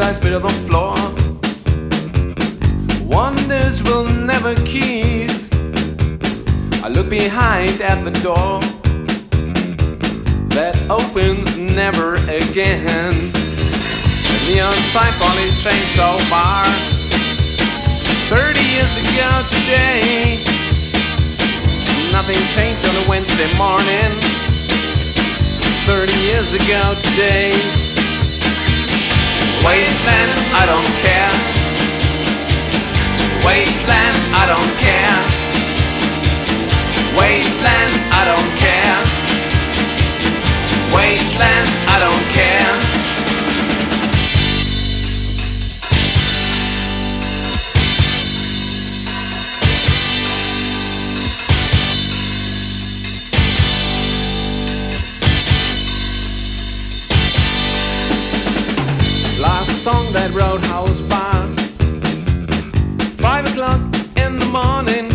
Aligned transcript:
I 0.00 0.12
spit 0.12 0.32
on 0.32 0.42
the 0.42 0.48
floor. 0.68 0.94
Wonders 3.04 3.82
will 3.82 4.04
never 4.04 4.54
keys. 4.64 5.48
I 6.84 6.88
look 6.88 7.10
behind 7.10 7.80
at 7.80 8.04
the 8.04 8.12
door 8.22 8.60
that 10.54 10.78
opens 10.88 11.56
never 11.56 12.14
again. 12.30 13.12
The 14.30 14.38
neon 14.46 14.76
sign 14.94 15.12
police 15.18 15.64
chainsaw 15.66 16.18
bar. 16.30 16.66
Thirty 18.30 18.62
years 18.62 18.94
ago 19.02 19.30
today, 19.50 20.38
nothing 22.12 22.38
changed 22.54 22.86
on 22.86 22.94
a 22.94 23.08
Wednesday 23.08 23.50
morning. 23.58 24.10
Thirty 25.90 26.14
years 26.20 26.52
ago 26.54 26.94
today, 27.02 27.50
Don't 30.68 30.92
care. 31.00 31.30
Wasteland, 33.42 34.16
I 34.34 34.44
don't 34.46 34.76
care. 34.76 34.87
Roadhouse 60.38 61.00
bar. 61.10 61.42
Five 63.18 63.44
o'clock 63.50 63.80
in 64.16 64.38
the 64.38 64.48
morning. 64.52 65.10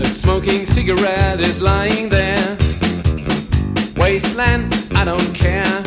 A 0.00 0.06
smoking 0.06 0.64
cigarette 0.64 1.40
is 1.40 1.60
lying 1.60 2.08
there. 2.08 2.56
Wasteland, 3.98 4.74
I 4.94 5.04
don't 5.04 5.34
care. 5.34 5.82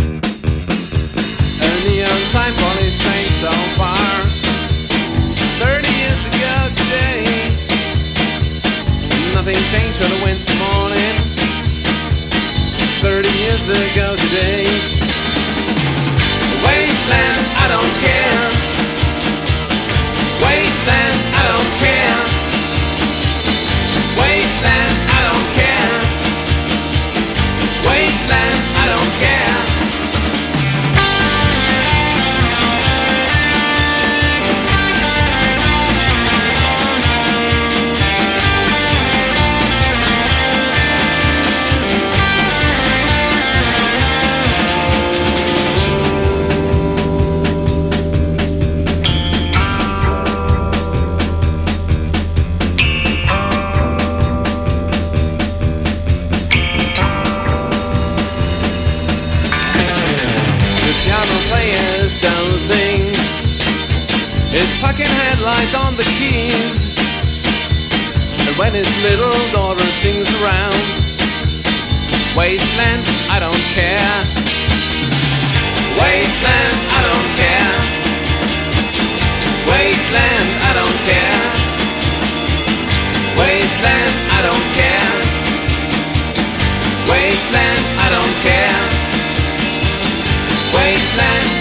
A 1.65 1.69
neon 1.83 2.21
sign 2.33 2.53
police 2.61 3.01
train 3.01 3.29
so 3.41 3.53
far. 3.79 4.11
Thirty 5.63 5.91
years 6.01 6.21
ago 6.31 6.55
today. 6.81 7.49
Nothing 9.33 9.57
changed 9.73 9.99
on 10.05 10.11
a 10.11 10.23
Wednesday 10.23 10.57
morning. 10.69 11.16
Thirty 13.01 13.33
years 13.39 13.67
ago 13.69 14.16
today. 14.17 15.00
Headlights 65.41 65.74
on 65.74 65.96
the 65.97 66.03
keys. 66.22 66.94
And 68.46 68.56
when 68.57 68.74
his 68.74 68.90
little 69.02 69.38
daughter 69.52 69.85
sings 69.97 70.29
around, 70.38 70.78
Wasteland, 72.38 73.02
I 73.34 73.40
don't 73.41 73.66
care. 73.74 74.13
Wasteland, 75.97 76.75
I 76.94 77.01
don't 77.09 77.30
care. 77.41 77.74
Wasteland, 79.66 80.47
I 80.62 80.72
don't 80.78 81.00
care. 81.09 81.41
Wasteland, 83.41 84.13
I 84.38 84.41
don't 84.46 84.68
care. 84.78 85.12
Wasteland, 87.09 87.84
I 87.97 88.07
don't 88.13 88.35
care. 88.46 88.81
Wasteland, 90.75 91.51